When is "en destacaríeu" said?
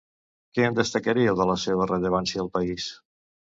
0.69-1.37